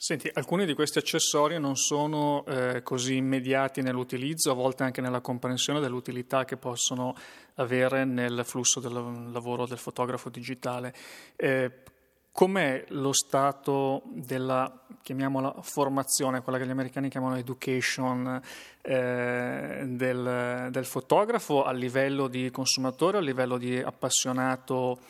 Senti, 0.01 0.31
alcuni 0.33 0.65
di 0.65 0.75
questi 0.75 0.99
accessori 0.99 1.59
non 1.59 1.75
sono 1.75 2.45
eh, 2.47 2.85
così 2.85 3.17
immediati 3.17 3.83
nell'utilizzo, 3.83 4.53
a 4.53 4.55
volte 4.55 4.85
anche 4.85 5.01
nella 5.01 5.21
comprensione 5.21 5.81
dell'utilità 5.81 6.45
che 6.45 6.57
possono 6.57 7.17
avere 7.57 8.05
nel 8.05 8.43
flusso 8.45 8.79
del 8.79 8.93
lavoro 8.93 9.67
del 9.67 9.77
fotografo 9.77 10.29
digitale. 10.29 10.95
Eh, 11.35 11.83
com'è 12.31 12.85
lo 12.91 13.13
stato 13.13 14.03
della, 14.05 14.85
chiamiamola, 15.03 15.57
formazione, 15.63 16.43
quella 16.43 16.59
che 16.59 16.67
gli 16.67 16.71
americani 16.71 17.09
chiamano 17.09 17.35
education 17.35 18.41
eh, 18.83 19.83
del, 19.85 20.69
del 20.71 20.85
fotografo 20.85 21.65
a 21.65 21.73
livello 21.73 22.29
di 22.29 22.53
consumatore, 22.53 23.19
a 23.19 23.21
livello 23.21 23.59
di 23.59 23.77
appassionato? 23.77 25.01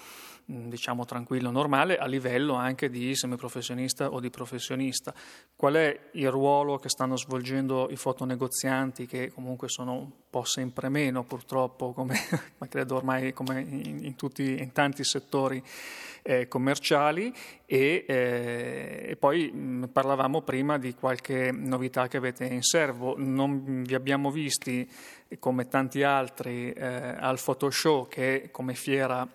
Mm, 0.50 0.70
diciamo 0.70 1.04
tranquillo, 1.04 1.50
normale, 1.50 1.98
a 1.98 2.06
livello 2.06 2.54
anche 2.54 2.88
di 2.88 3.14
semiprofessionista 3.14 4.10
o 4.10 4.18
di 4.18 4.30
professionista. 4.30 5.12
Qual 5.54 5.74
è 5.74 6.08
il 6.12 6.30
ruolo 6.30 6.78
che 6.78 6.88
stanno 6.88 7.18
svolgendo 7.18 7.90
i 7.90 7.96
fotonegozianti, 7.96 9.04
che 9.04 9.30
comunque 9.30 9.68
sono 9.68 9.92
un 9.92 10.10
po' 10.30 10.44
sempre 10.44 10.88
meno 10.88 11.22
purtroppo, 11.22 11.92
come, 11.92 12.16
ma 12.56 12.66
credo 12.66 12.96
ormai 12.96 13.34
come 13.34 13.60
in, 13.60 13.98
in, 14.04 14.16
tutti, 14.16 14.58
in 14.58 14.72
tanti 14.72 15.04
settori 15.04 15.62
eh, 16.22 16.48
commerciali, 16.48 17.30
e, 17.66 18.06
eh, 18.08 19.06
e 19.06 19.16
poi 19.16 19.50
mh, 19.52 19.58
mm, 19.58 19.84
parlavamo 19.92 20.40
prima 20.40 20.78
di 20.78 20.94
qualche 20.94 21.52
novità 21.52 22.08
che 22.08 22.16
avete 22.16 22.46
in 22.46 22.62
serbo. 22.62 23.16
Non 23.18 23.82
vi 23.82 23.94
abbiamo 23.94 24.30
visti 24.30 24.90
come 25.40 25.68
tanti 25.68 26.02
altri 26.02 26.72
eh, 26.72 26.86
al 26.86 27.38
Photoshow 27.38 28.08
che 28.08 28.48
come 28.50 28.72
fiera 28.72 29.28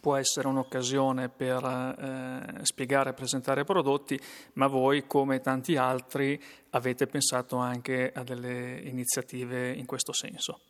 può 0.00 0.16
essere 0.16 0.48
un'occasione 0.48 1.28
per 1.28 1.64
eh, 1.64 2.64
spiegare 2.64 3.10
e 3.10 3.14
presentare 3.14 3.64
prodotti, 3.64 4.18
ma 4.54 4.66
voi, 4.66 5.06
come 5.06 5.40
tanti 5.40 5.76
altri, 5.76 6.40
avete 6.70 7.06
pensato 7.06 7.56
anche 7.56 8.12
a 8.14 8.22
delle 8.22 8.80
iniziative 8.84 9.72
in 9.72 9.86
questo 9.86 10.12
senso. 10.12 10.60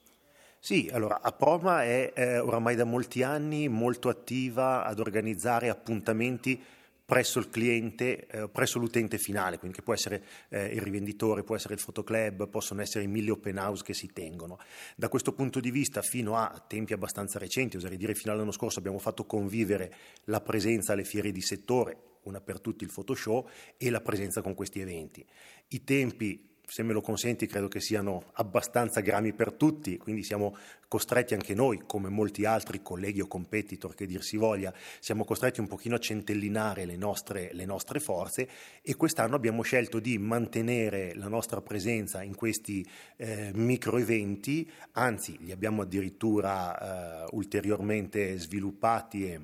Sì, 0.60 0.90
allora 0.92 1.20
Aproma 1.22 1.84
è 1.84 2.12
eh, 2.14 2.38
oramai 2.38 2.74
da 2.74 2.84
molti 2.84 3.22
anni 3.22 3.68
molto 3.68 4.08
attiva 4.08 4.84
ad 4.84 4.98
organizzare 4.98 5.68
appuntamenti 5.68 6.60
presso 7.08 7.38
il 7.38 7.48
cliente, 7.48 8.26
eh, 8.26 8.48
presso 8.50 8.78
l'utente 8.78 9.16
finale, 9.16 9.56
quindi 9.56 9.78
che 9.78 9.82
può 9.82 9.94
essere 9.94 10.22
eh, 10.50 10.66
il 10.66 10.82
rivenditore, 10.82 11.42
può 11.42 11.56
essere 11.56 11.72
il 11.72 11.80
fotoclub, 11.80 12.50
possono 12.50 12.82
essere 12.82 13.04
i 13.04 13.06
mille 13.06 13.30
open 13.30 13.56
house 13.56 13.82
che 13.82 13.94
si 13.94 14.12
tengono. 14.12 14.58
Da 14.94 15.08
questo 15.08 15.32
punto 15.32 15.58
di 15.58 15.70
vista, 15.70 16.02
fino 16.02 16.36
a 16.36 16.62
tempi 16.68 16.92
abbastanza 16.92 17.38
recenti, 17.38 17.78
oserei 17.78 17.96
dire 17.96 18.14
fino 18.14 18.34
all'anno 18.34 18.52
scorso, 18.52 18.78
abbiamo 18.78 18.98
fatto 18.98 19.24
convivere 19.24 19.90
la 20.24 20.42
presenza 20.42 20.92
alle 20.92 21.04
fiere 21.04 21.32
di 21.32 21.40
settore, 21.40 21.96
una 22.24 22.42
per 22.42 22.60
tutti 22.60 22.84
il 22.84 22.92
Photoshow, 22.92 23.48
e 23.78 23.88
la 23.88 24.02
presenza 24.02 24.42
con 24.42 24.52
questi 24.52 24.80
eventi. 24.80 25.24
I 25.68 25.84
tempi 25.84 26.57
se 26.68 26.82
me 26.82 26.92
lo 26.92 27.00
consenti, 27.00 27.46
credo 27.46 27.66
che 27.66 27.80
siano 27.80 28.24
abbastanza 28.34 29.00
grami 29.00 29.32
per 29.32 29.54
tutti, 29.54 29.96
quindi 29.96 30.22
siamo 30.22 30.54
costretti 30.86 31.32
anche 31.32 31.54
noi, 31.54 31.82
come 31.86 32.10
molti 32.10 32.44
altri 32.44 32.82
colleghi 32.82 33.22
o 33.22 33.26
competitor 33.26 33.94
che 33.94 34.04
dir 34.04 34.22
si 34.22 34.36
voglia, 34.36 34.72
siamo 35.00 35.24
costretti 35.24 35.60
un 35.60 35.66
pochino 35.66 35.94
a 35.94 35.98
centellinare 35.98 36.84
le 36.84 36.96
nostre, 36.96 37.48
le 37.52 37.64
nostre 37.64 38.00
forze 38.00 38.48
e 38.82 38.96
quest'anno 38.96 39.34
abbiamo 39.34 39.62
scelto 39.62 39.98
di 39.98 40.18
mantenere 40.18 41.14
la 41.14 41.28
nostra 41.28 41.62
presenza 41.62 42.22
in 42.22 42.34
questi 42.34 42.86
eh, 43.16 43.50
micro 43.54 43.96
eventi, 43.96 44.70
anzi 44.92 45.38
li 45.40 45.52
abbiamo 45.52 45.82
addirittura 45.82 47.24
eh, 47.24 47.28
ulteriormente 47.32 48.38
sviluppati 48.38 49.32
e, 49.32 49.40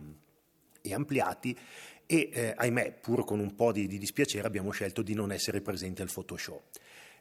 e 0.83 0.93
ampliati 0.93 1.57
e 2.07 2.29
eh, 2.33 2.53
ahimè 2.55 2.99
pur 3.01 3.25
con 3.25 3.41
un 3.41 3.55
po' 3.55 3.73
di, 3.73 3.87
di 3.87 3.97
dispiacere 3.97 4.47
abbiamo 4.47 4.73
scelto 4.73 5.01
di 5.01 5.15
non 5.15 5.33
essere 5.33 5.63
presenti 5.63 6.03
al 6.03 6.11
Photoshop. 6.13 6.63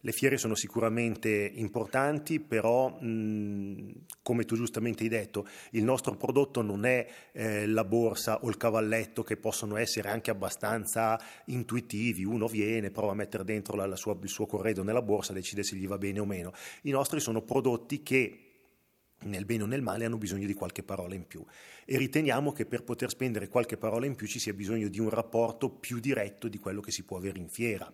Le 0.05 0.12
fiere 0.12 0.38
sono 0.38 0.53
sicuramente 0.53 1.29
importanti, 1.55 2.41
però 2.41 2.89
mh, 2.89 4.03
come 4.22 4.43
tu 4.43 4.57
giustamente 4.57 5.03
hai 5.03 5.10
detto, 5.10 5.48
il 5.72 5.83
nostro 5.86 6.17
prodotto 6.17 6.62
non 6.62 6.83
è 6.83 7.07
eh, 7.31 7.65
la 7.67 7.86
borsa 7.86 8.41
o 8.41 8.50
il 8.50 8.57
cavalletto 8.57 9.24
che 9.24 9.38
possono 9.38 9.77
essere 9.77 10.10
anche 10.10 10.29
abbastanza 10.29 11.17
intuitivi. 11.45 12.25
Uno 12.25 12.48
viene, 12.48 12.91
prova 12.91 13.13
a 13.13 13.15
mettere 13.15 13.45
dentro 13.45 13.77
la, 13.77 13.86
la 13.86 13.95
sua, 13.95 14.17
il 14.22 14.27
suo 14.27 14.45
corredo 14.45 14.83
nella 14.83 15.01
borsa, 15.01 15.31
decide 15.31 15.63
se 15.63 15.77
gli 15.77 15.88
va 15.88 15.98
bene 15.98 16.19
o 16.19 16.25
meno. 16.25 16.51
I 16.81 16.91
nostri 16.91 17.22
sono 17.22 17.41
prodotti 17.41 18.03
che 18.03 18.39
nel 19.19 19.45
bene 19.45 19.63
o 19.63 19.67
nel 19.67 19.81
male 19.81 20.03
hanno 20.03 20.17
bisogno 20.17 20.48
di 20.48 20.53
qualche 20.53 20.83
parola 20.83 21.15
in 21.15 21.25
più 21.25 21.45
e 21.86 21.98
riteniamo 21.98 22.51
che 22.51 22.65
per 22.65 22.83
poter 22.83 23.10
spendere 23.10 23.48
qualche 23.48 23.77
parola 23.77 24.05
in 24.05 24.15
più 24.15 24.27
ci 24.27 24.38
sia 24.38 24.53
bisogno 24.53 24.89
di 24.89 25.00
un 25.00 25.10
rapporto 25.10 25.69
più 25.69 26.00
diretto 26.00 26.50
di 26.50 26.57
quello 26.60 26.81
che 26.81 26.91
si 26.91 27.03
può 27.03 27.15
avere 27.15 27.39
in 27.39 27.48
fiera. 27.48 27.89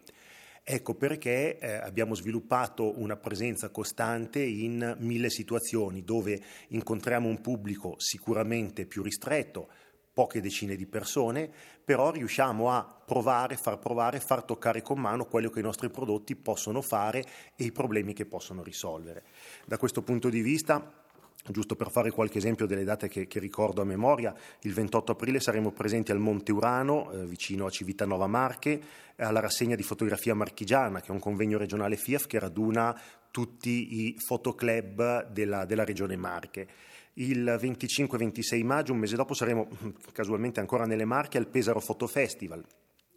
Ecco 0.63 0.95
perché 0.95 1.57
eh, 1.57 1.73
abbiamo 1.73 2.15
sviluppato 2.15 2.99
una 2.99 3.17
presenza 3.17 3.69
costante 3.69 4.41
in 4.41 4.95
mille 4.99 5.29
situazioni 5.29 6.03
dove 6.03 6.39
incontriamo 6.69 7.27
un 7.27 7.41
pubblico 7.41 7.95
sicuramente 7.97 8.85
più 8.85 9.01
ristretto, 9.01 9.69
poche 10.13 10.41
decine 10.41 10.75
di 10.75 10.85
persone, 10.85 11.49
però 11.83 12.11
riusciamo 12.11 12.71
a 12.71 12.83
provare, 13.05 13.55
far 13.55 13.79
provare, 13.79 14.19
far 14.19 14.43
toccare 14.43 14.81
con 14.81 14.99
mano 14.99 15.25
quello 15.25 15.49
che 15.49 15.59
i 15.59 15.63
nostri 15.63 15.89
prodotti 15.89 16.35
possono 16.35 16.81
fare 16.81 17.23
e 17.55 17.63
i 17.63 17.71
problemi 17.71 18.13
che 18.13 18.25
possono 18.25 18.61
risolvere. 18.61 19.23
Da 19.65 19.77
questo 19.77 20.03
punto 20.03 20.29
di 20.29 20.41
vista 20.41 21.07
Giusto 21.47 21.75
per 21.75 21.89
fare 21.89 22.11
qualche 22.11 22.37
esempio 22.37 22.65
delle 22.65 22.83
date 22.83 23.07
che, 23.07 23.25
che, 23.25 23.39
ricordo 23.39 23.81
a 23.81 23.85
memoria, 23.85 24.35
il 24.61 24.73
28 24.73 25.13
aprile 25.13 25.39
saremo 25.39 25.71
presenti 25.71 26.11
al 26.11 26.19
Monte 26.19 26.51
Urano, 26.51 27.11
eh, 27.11 27.25
vicino 27.25 27.65
a 27.65 27.69
Civitanova 27.69 28.27
Marche, 28.27 28.81
alla 29.15 29.39
rassegna 29.39 29.75
di 29.75 29.83
fotografia 29.83 30.35
marchigiana, 30.35 30.99
che 30.99 31.07
è 31.07 31.11
un 31.11 31.19
convegno 31.19 31.57
regionale 31.57 31.95
FIAF 31.95 32.27
che 32.27 32.39
raduna 32.39 32.99
tutti 33.31 34.05
i 34.05 34.15
fotoclub 34.19 35.29
della, 35.31 35.65
della 35.65 35.85
regione 35.85 36.17
Marche. 36.17 36.67
Il 37.13 37.57
25-26 37.59 38.63
maggio, 38.63 38.93
un 38.93 38.99
mese 38.99 39.15
dopo, 39.15 39.33
saremo 39.33 39.67
casualmente 40.11 40.59
ancora 40.59 40.85
nelle 40.85 41.05
Marche 41.05 41.37
al 41.37 41.47
Pesaro 41.47 41.79
Foto 41.79 42.05
Festival, 42.05 42.63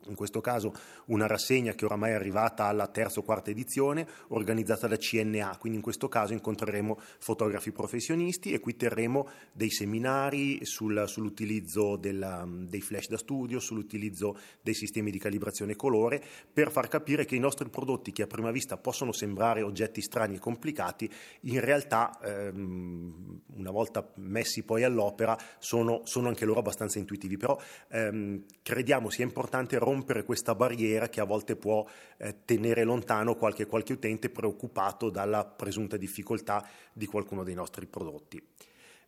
in 0.07 0.15
questo 0.15 0.41
caso 0.41 0.73
una 1.07 1.27
rassegna 1.27 1.73
che 1.73 1.85
oramai 1.85 2.11
è 2.11 2.15
arrivata 2.15 2.67
alla 2.67 2.87
terza 2.89 3.21
o 3.21 3.23
quarta 3.23 3.51
edizione, 3.51 4.07
organizzata 4.29 4.87
da 4.87 4.97
CNA, 4.97 5.57
quindi 5.59 5.79
in 5.79 5.85
questo 5.85 6.09
caso 6.09 6.33
incontreremo 6.33 6.99
fotografi 7.19 7.73
professionisti 7.73 8.53
e 8.53 8.61
qui 8.61 8.77
terremo 8.77 9.29
dei 9.53 9.71
seminari 9.71 10.65
sul, 10.65 11.05
sull'utilizzo 11.07 11.97
della, 11.97 12.47
dei 12.49 12.81
flash 12.81 13.09
da 13.09 13.19
studio, 13.19 13.61
sull'utilizzo 13.61 14.37
dei 14.61 14.75
sistemi 14.75 15.11
di 15.11 15.19
calibrazione 15.19 15.77
colore, 15.77 16.23
per 16.53 16.71
far 16.71 16.89
capire 16.89 17.25
che 17.25 17.37
i 17.37 17.41
nostri 17.41 17.69
prodotti, 17.69 18.13
che 18.13 18.23
a 18.23 18.27
prima 18.27 18.51
vista 18.51 18.77
possono 18.77 19.13
sembrare 19.13 19.63
oggetti 19.63 20.01
strani 20.01 20.37
e 20.37 20.39
complicati, 20.39 21.11
in 21.43 21.61
realtà, 21.61 22.19
ehm, 22.23 23.41
una 23.57 23.71
volta 23.71 24.13
messi 24.17 24.63
poi 24.63 24.85
all'opera, 24.85 25.37
sono, 25.59 26.03
sono, 26.05 26.29
anche 26.29 26.45
loro 26.45 26.61
abbastanza 26.61 26.99
intuitivi, 26.99 27.37
però 27.37 27.59
ehm, 27.91 28.45
crediamo 28.63 29.11
sia 29.11 29.25
importante 29.25 29.79
rompere 29.79 29.92
rompere 29.93 30.25
questa 30.25 30.55
barriera 30.55 31.09
che 31.09 31.21
a 31.21 31.25
volte 31.25 31.55
può 31.57 31.87
eh, 32.17 32.45
tenere 32.45 32.83
lontano 32.83 33.37
qualche, 33.37 33.67
qualche 33.67 33.93
utente 33.93 34.31
preoccupato 34.31 35.11
dalla 35.11 35.45
presunta 35.45 35.97
difficoltà 35.97 36.67
di 36.93 37.07
qualcuno 37.07 37.45
dei 37.45 37.55
nostri 37.55 37.87
prodotti. 37.87 38.43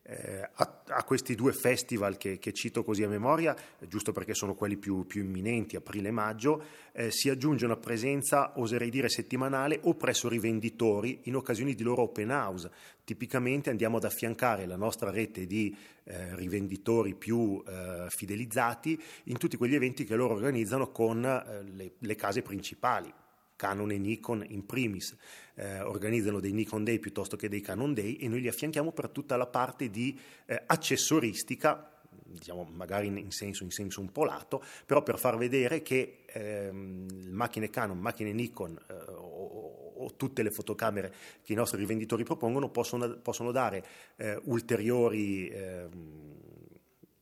Eh, 0.07 0.47
a, 0.53 0.81
a, 0.87 1.03
questi 1.03 1.33
due 1.33 1.51
festival 1.51 2.17
che, 2.17 2.37
che, 2.37 2.53
cito 2.53 2.83
così 2.83 3.01
a 3.01 3.07
memoria, 3.07 3.55
giusto 3.87 4.11
perché 4.11 4.35
sono 4.35 4.53
quelli 4.53 4.77
più, 4.77 5.07
più 5.07 5.23
imminenti, 5.23 5.75
aprile 5.75 6.09
e 6.09 6.11
maggio, 6.11 6.63
eh, 6.91 7.09
si 7.09 7.29
aggiunge 7.29 7.65
una 7.65 7.77
presenza, 7.77 8.59
oserei 8.59 8.91
dire, 8.91 9.09
settimanale 9.09 9.79
o 9.83 9.95
presso 9.95 10.29
rivenditori 10.29 11.21
in 11.23 11.35
occasioni 11.35 11.73
di 11.73 11.81
loro 11.81 12.03
open 12.03 12.29
house. 12.29 12.69
Tipicamente 13.03 13.71
andiamo 13.71 13.97
ad 13.97 14.03
affiancare 14.03 14.67
la 14.67 14.75
nostra 14.75 15.09
rete 15.09 15.47
di 15.47 15.75
eh, 16.03 16.35
rivenditori 16.35 17.15
più 17.15 17.63
eh, 17.67 18.05
fidelizzati 18.09 19.01
in 19.25 19.37
tutti 19.39 19.57
quegli 19.57 19.75
eventi 19.75 20.05
che 20.05 20.15
loro 20.15 20.35
organizzano 20.35 20.91
con 20.91 21.25
eh, 21.25 21.63
le, 21.63 21.93
le 21.97 22.15
case 22.15 22.43
principali, 22.43 23.11
Canon 23.55 23.89
e 23.89 23.97
Nikon 23.97 24.45
in 24.49 24.65
primis 24.67 25.15
eh, 25.55 25.81
organizzano 25.81 26.39
dei 26.39 26.51
Nikon 26.51 26.83
Day 26.83 26.99
piuttosto 26.99 27.35
che 27.35 27.49
dei 27.49 27.61
Canon 27.61 27.93
Day 27.93 28.15
e 28.15 28.27
noi 28.27 28.41
li 28.41 28.47
affianchiamo 28.47 28.91
per 28.91 29.09
tutta 29.09 29.35
la 29.37 29.47
parte 29.47 29.89
di 29.89 30.17
eh, 30.45 30.61
accessoristica 30.65 31.89
diciamo 32.25 32.67
magari 32.71 33.07
in 33.07 33.31
senso, 33.31 33.63
in 33.63 33.71
senso, 33.71 34.01
un 34.01 34.11
po' 34.11 34.25
lato, 34.25 34.63
però 34.85 35.03
per 35.03 35.17
far 35.17 35.37
vedere 35.37 35.81
che 35.81 36.23
ehm, 36.25 37.29
macchine 37.29 37.69
Canon, 37.69 37.97
macchine 37.97 38.33
Nikon 38.33 38.77
eh, 38.87 38.93
o, 38.93 39.93
o, 39.95 40.15
tutte 40.15 40.43
le 40.43 40.51
fotocamere 40.51 41.13
che 41.41 41.53
i 41.53 41.55
nostri 41.55 41.79
rivenditori 41.79 42.23
propongono 42.23 42.69
possono, 42.69 43.17
possono 43.17 43.51
dare 43.51 43.85
eh, 44.17 44.39
ulteriori 44.45 45.47
eh, 45.47 45.87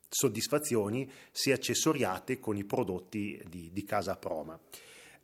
soddisfazioni 0.09 1.09
se 1.31 1.51
accessoriate 1.51 2.39
con 2.39 2.55
i 2.55 2.63
prodotti 2.63 3.41
di, 3.47 3.71
di 3.71 3.83
casa 3.83 4.15
Proma. 4.15 4.59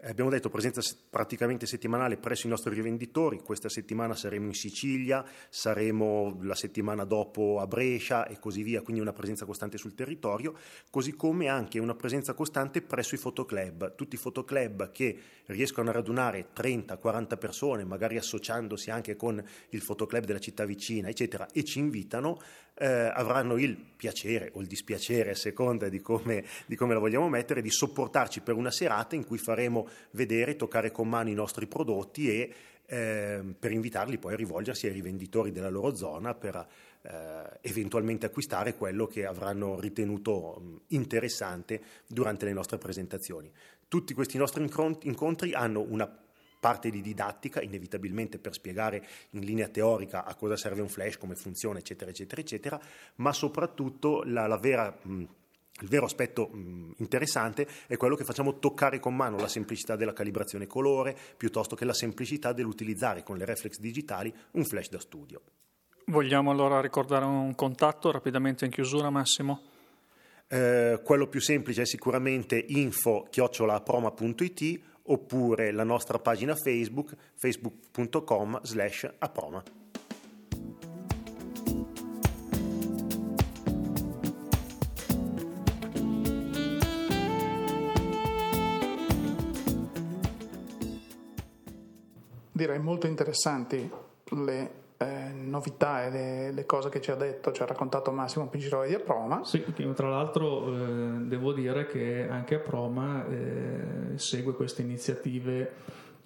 Abbiamo 0.04 0.30
detto 0.30 0.50
presenza 0.50 0.80
praticamente 1.10 1.66
settimanale 1.66 2.16
presso 2.16 2.48
i 2.48 2.50
nostri 2.50 2.74
rivenditori, 2.74 3.42
questa 3.42 3.68
settimana 3.68 4.16
saremo 4.16 4.46
in 4.46 4.54
Sicilia, 4.54 5.26
saremo 5.50 6.40
la 6.44 6.56
settimana 6.56 7.04
dopo 7.04 7.60
a 7.60 7.68
Brescia 7.68 8.26
e 8.26 8.40
così 8.40 8.64
via, 8.64 8.82
quindi 8.82 9.02
una 9.02 9.12
presenza 9.12 9.44
costante 9.44 9.78
sul 9.78 9.96
territorio, 9.96 10.56
così 10.90 11.16
come 11.18 11.50
anche 11.50 11.80
una 11.80 11.96
presenza 11.96 12.34
costante 12.34 12.82
presso 12.82 13.16
i 13.16 13.18
fotoclub, 13.18 13.96
tutti 13.96 14.16
i 14.16 14.18
fotoclub 14.18 14.90
che 14.92 15.20
riescono 15.48 15.90
a 15.90 15.94
radunare 15.94 16.48
30-40 16.56 17.38
persone, 17.38 17.84
magari 17.84 18.16
associandosi 18.16 18.92
anche 18.92 19.18
con 19.18 19.44
il 19.72 19.82
fotoclub 19.82 20.24
della 20.24 20.40
città 20.40 20.64
vicina, 20.64 21.10
eccetera, 21.10 21.46
e 21.52 21.66
ci 21.66 21.80
invitano 21.80 22.40
eh, 22.80 22.88
avranno 22.88 23.58
il 23.58 23.76
piacere 23.76 24.52
o 24.54 24.62
il 24.62 24.68
dispiacere, 24.68 25.32
a 25.32 25.36
seconda 25.36 25.90
di 25.90 26.00
come, 26.00 26.46
di 26.66 26.76
come, 26.78 26.94
la 26.94 27.00
vogliamo 27.00 27.28
mettere, 27.28 27.62
di 27.62 27.70
sopportarci 27.70 28.40
per 28.40 28.56
una 28.56 28.72
serata 28.72 29.16
in 29.16 29.26
cui 29.26 29.38
faremo 29.38 29.89
vedere, 30.12 30.56
toccare 30.56 30.92
con 30.92 31.08
mano 31.08 31.30
i 31.30 31.34
nostri 31.34 31.68
prodotti 31.68 32.30
e 32.30 32.54
eh, 32.86 33.44
per 33.58 33.72
invitarli 33.72 34.18
poi 34.18 34.34
a 34.34 34.36
rivolgersi 34.36 34.88
ai 34.88 34.94
rivenditori 34.94 35.52
della 35.52 35.70
loro 35.70 35.96
zona 35.96 36.34
per 36.34 36.68
eh, 37.02 37.60
eventualmente 37.62 38.26
acquistare 38.26 38.76
quello 38.76 39.06
che 39.06 39.26
avranno 39.26 39.80
ritenuto 39.80 40.82
interessante 40.88 41.82
durante 42.08 42.46
le 42.46 42.54
nostre 42.54 42.78
presentazioni. 42.78 43.52
Tutti 43.88 44.14
questi 44.14 44.38
nostri 44.38 44.68
incontri 45.04 45.54
hanno 45.54 45.82
una 45.82 46.12
parte 46.60 46.90
di 46.90 47.02
didattica, 47.02 47.62
inevitabilmente 47.62 48.38
per 48.38 48.54
spiegare 48.54 49.06
in 49.32 49.42
linea 49.42 49.70
teorica 49.70 50.26
a 50.26 50.36
cosa 50.36 50.58
serve 50.58 50.82
un 50.82 50.90
flash, 50.90 51.18
come 51.18 51.36
funziona, 51.36 51.80
eccetera, 51.80 52.12
eccetera, 52.12 52.42
eccetera, 52.42 52.82
ma 53.16 53.32
soprattutto 53.34 54.24
la, 54.26 54.48
la 54.48 54.58
vera... 54.58 54.98
Mh, 55.02 55.24
il 55.82 55.88
vero 55.88 56.06
aspetto 56.06 56.48
mh, 56.48 56.94
interessante 56.98 57.68
è 57.88 57.98
quello 57.98 58.16
che 58.16 58.24
facciamo 58.24 58.60
toccare 58.60 59.00
con 59.00 59.16
mano 59.16 59.38
la 59.38 59.48
semplicità 59.48 59.96
della 59.96 60.14
calibrazione 60.14 60.68
colore 60.68 61.18
piuttosto 61.38 61.76
che 61.76 61.86
la 61.86 61.94
semplicità 61.94 62.54
dell'utilizzare 62.54 63.24
con 63.24 63.38
le 63.38 63.46
reflex 63.46 63.80
digitali 63.80 64.32
un 64.52 64.66
flash 64.66 64.90
da 64.90 65.00
studio. 65.00 65.42
Vogliamo 66.06 66.52
allora 66.52 66.80
ricordare 66.82 67.26
un 67.26 67.56
contatto 67.56 68.12
rapidamente 68.12 68.66
in 68.66 68.72
chiusura, 68.72 69.10
Massimo? 69.10 69.62
Eh, 70.48 71.00
quello 71.04 71.28
più 71.28 71.40
semplice 71.40 71.84
è 71.84 71.86
sicuramente 71.86 72.66
info-proma.it 72.68 74.82
oppure 75.04 75.72
la 75.72 75.84
nostra 75.84 76.18
pagina 76.18 76.56
Facebook 76.56 77.16
facebook.com 77.36 78.60
slash 78.64 79.08
aproma. 79.20 79.64
Direi 92.60 92.80
molto 92.80 93.08
interessanti 93.08 93.90
le 94.32 94.72
eh, 94.98 95.32
novità 95.34 96.04
e 96.04 96.10
le, 96.10 96.52
le, 96.52 96.66
cose 96.66 96.90
che 96.90 97.00
ci 97.00 97.10
ha 97.10 97.16
detto, 97.16 97.54
ci 97.54 97.62
ha 97.62 97.66
raccontato 97.66 98.12
Massimo 98.12 98.50
Pinciroli 98.50 98.90
di 98.90 98.96
Aproma. 98.96 99.46
Sì, 99.46 99.64
tra 99.96 100.10
l'altro 100.10 100.68
eh, 100.68 101.20
devo 101.22 101.54
dire 101.54 101.88
che 101.88 102.28
anche 102.30 102.56
Aproma 102.56 103.26
eh, 103.30 104.18
segue 104.18 104.56
queste 104.56 104.82
iniziative 104.82 105.72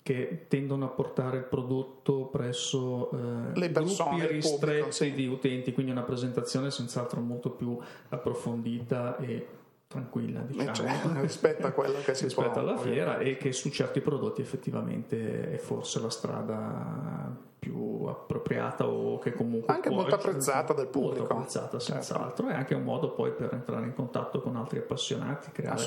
che 0.01 0.45
tendono 0.47 0.85
a 0.85 0.87
portare 0.87 1.37
il 1.37 1.43
prodotto 1.43 2.25
presso 2.25 3.11
eh, 3.11 3.59
le 3.59 3.69
persone, 3.69 4.17
gruppi 4.17 4.33
ristretti 4.33 4.77
pubblico, 4.77 4.91
sì. 4.91 5.13
di 5.13 5.27
utenti, 5.27 5.71
quindi 5.71 5.91
una 5.91 6.01
presentazione 6.01 6.71
senz'altro 6.71 7.21
molto 7.21 7.51
più 7.51 7.77
approfondita 8.09 9.17
e 9.17 9.47
tranquilla 9.93 10.41
diciamo. 10.41 10.73
cioè, 10.73 10.91
rispetto 11.21 11.67
a 11.67 11.71
quello 11.71 11.99
che 12.03 12.15
si 12.15 12.25
rispetto 12.25 12.59
alla 12.59 12.77
fiera 12.77 13.19
e 13.19 13.37
che 13.37 13.51
su 13.51 13.69
certi 13.69 14.01
prodotti 14.01 14.41
effettivamente 14.41 15.51
è 15.51 15.57
forse 15.57 15.99
la 16.01 16.09
strada 16.09 17.51
più 17.59 18.03
appropriata 18.05 18.87
o 18.87 19.19
che 19.19 19.31
comunque 19.31 19.73
anche 19.73 19.89
molto 19.89 20.15
apprezzata 20.15 20.73
dal 20.73 20.87
pubblico 20.87 21.19
molto 21.19 21.33
apprezzata 21.33 21.79
certo. 21.79 22.03
senz'altro 22.03 22.45
certo. 22.45 22.47
è 22.49 22.53
anche 22.55 22.75
un 22.75 22.83
modo 22.83 23.11
poi 23.11 23.31
per 23.31 23.53
entrare 23.53 23.85
in 23.85 23.93
contatto 23.93 24.41
con 24.41 24.57
altri 24.57 24.79
appassionati 24.79 25.51
creare 25.51 25.85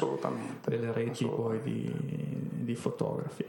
delle 0.65 0.93
reti 0.93 1.27
poi 1.27 1.61
di, 1.61 1.93
di 2.63 2.75
fotografi 2.75 3.45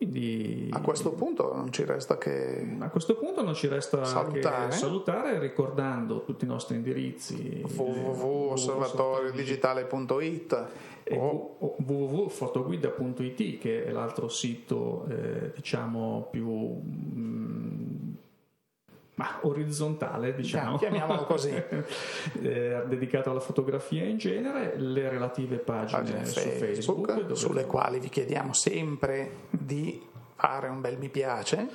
quindi, 0.00 0.70
a 0.72 0.80
questo 0.80 1.12
punto 1.12 1.54
non 1.54 1.70
ci 1.70 1.84
resta 1.84 2.16
che 2.16 2.66
a 2.78 2.88
questo 2.88 3.16
punto 3.16 3.42
non 3.42 3.54
ci 3.54 3.66
resta 3.66 4.02
salutare, 4.06 4.70
che 4.70 4.76
salutare. 4.76 5.38
ricordando 5.38 6.24
tutti 6.24 6.46
i 6.46 6.48
nostri 6.48 6.76
indirizzi. 6.76 7.62
www.osservatoriodigitale.it 7.68 10.68
o 11.12 11.56
www.fotoguida.it 11.58 13.58
che 13.58 13.84
è 13.84 13.90
l'altro 13.90 14.28
sito 14.28 15.04
eh, 15.10 15.50
diciamo 15.54 16.28
più 16.30 16.46
mh, 16.48 17.79
ma 19.20 19.38
orizzontale, 19.42 20.34
diciamo, 20.34 20.78
chiamiamolo 20.78 21.24
così, 21.24 21.52
eh, 22.40 22.82
dedicato 22.86 23.30
alla 23.30 23.40
fotografia 23.40 24.02
in 24.02 24.16
genere, 24.16 24.78
le 24.78 25.10
relative 25.10 25.58
pagine, 25.58 26.00
pagine 26.00 26.24
su 26.24 26.40
Facebook, 26.40 27.12
Facebook 27.12 27.36
sulle 27.36 27.66
quali 27.66 28.00
vi 28.00 28.08
chiediamo 28.08 28.54
sempre 28.54 29.30
di 29.50 30.02
fare 30.36 30.68
un 30.68 30.80
bel 30.80 30.96
mi 30.96 31.10
piace. 31.10 31.68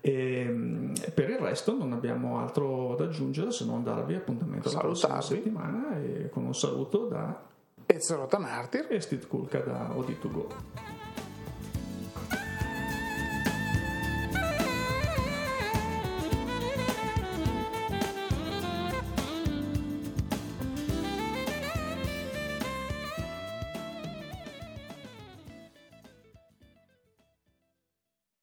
E 0.00 0.40
ehm, 0.40 0.92
per 1.12 1.28
il 1.28 1.38
resto 1.38 1.76
non 1.76 1.92
abbiamo 1.92 2.38
altro 2.38 2.94
da 2.96 3.04
aggiungere 3.04 3.50
se 3.50 3.66
non 3.66 3.84
darvi 3.84 4.14
appuntamento 4.14 4.72
la 4.72 4.78
prossima 4.78 5.20
settimana 5.20 6.00
e 6.00 6.30
con 6.30 6.46
un 6.46 6.54
saluto 6.54 7.06
da 7.06 7.42
Ezio 7.84 8.26
Martir 8.38 8.86
e 8.88 9.00
Steve 9.00 9.26
Kulka 9.26 9.58
da 9.58 9.90
OD2Go. 9.94 10.97